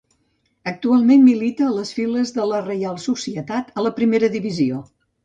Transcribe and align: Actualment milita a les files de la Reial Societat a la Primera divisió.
Actualment 0.69 1.19
milita 1.25 1.67
a 1.67 1.73
les 1.75 1.91
files 1.97 2.31
de 2.37 2.45
la 2.53 2.63
Reial 2.69 2.97
Societat 3.05 3.71
a 3.81 3.85
la 3.89 3.93
Primera 4.01 4.31
divisió. 4.39 4.81